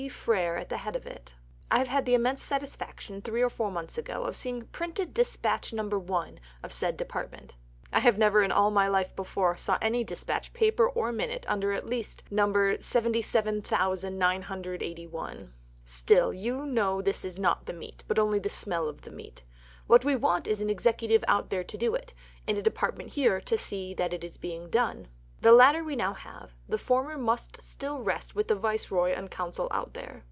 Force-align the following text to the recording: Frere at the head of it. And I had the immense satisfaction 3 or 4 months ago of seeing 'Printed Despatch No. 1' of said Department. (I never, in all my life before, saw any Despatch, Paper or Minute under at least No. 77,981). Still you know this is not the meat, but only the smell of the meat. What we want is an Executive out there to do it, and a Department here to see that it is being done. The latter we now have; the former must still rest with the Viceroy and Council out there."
Frere 0.09 0.57
at 0.57 0.69
the 0.69 0.77
head 0.77 0.95
of 0.95 1.05
it. 1.05 1.35
And 1.69 1.83
I 1.83 1.85
had 1.85 2.07
the 2.07 2.15
immense 2.15 2.41
satisfaction 2.43 3.21
3 3.21 3.39
or 3.43 3.51
4 3.51 3.69
months 3.69 3.99
ago 3.99 4.23
of 4.23 4.35
seeing 4.35 4.63
'Printed 4.63 5.13
Despatch 5.13 5.71
No. 5.73 5.87
1' 5.87 6.39
of 6.63 6.73
said 6.73 6.97
Department. 6.97 7.53
(I 7.93 8.09
never, 8.09 8.41
in 8.41 8.51
all 8.51 8.71
my 8.71 8.87
life 8.87 9.15
before, 9.15 9.55
saw 9.57 9.77
any 9.79 10.03
Despatch, 10.03 10.53
Paper 10.53 10.89
or 10.89 11.11
Minute 11.11 11.45
under 11.47 11.71
at 11.71 11.85
least 11.85 12.23
No. 12.31 12.77
77,981). 12.79 15.53
Still 15.85 16.33
you 16.33 16.65
know 16.65 16.99
this 17.03 17.23
is 17.23 17.37
not 17.37 17.67
the 17.67 17.73
meat, 17.73 18.03
but 18.07 18.17
only 18.17 18.39
the 18.39 18.49
smell 18.49 18.87
of 18.87 19.03
the 19.03 19.11
meat. 19.11 19.43
What 19.85 20.03
we 20.03 20.15
want 20.15 20.47
is 20.47 20.61
an 20.61 20.69
Executive 20.71 21.23
out 21.27 21.51
there 21.51 21.63
to 21.65 21.77
do 21.77 21.93
it, 21.93 22.15
and 22.47 22.57
a 22.57 22.63
Department 22.63 23.09
here 23.11 23.39
to 23.41 23.55
see 23.55 23.93
that 23.93 24.13
it 24.13 24.23
is 24.23 24.39
being 24.39 24.71
done. 24.71 25.09
The 25.41 25.51
latter 25.51 25.83
we 25.83 25.95
now 25.95 26.13
have; 26.13 26.55
the 26.69 26.77
former 26.77 27.17
must 27.17 27.59
still 27.63 28.03
rest 28.03 28.35
with 28.35 28.47
the 28.47 28.53
Viceroy 28.55 29.09
and 29.13 29.31
Council 29.31 29.67
out 29.71 29.95
there." 29.95 30.19